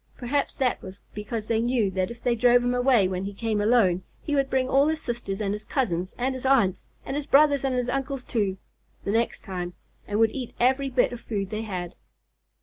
[0.17, 3.61] Perhaps that was because they knew that if they drove him away when he came
[3.61, 7.27] alone, he would bring all his sisters and his cousins and his aunts, and his
[7.27, 8.57] brothers and his uncles too,
[9.03, 9.73] the next time,
[10.07, 11.93] and would eat every bit of food they had.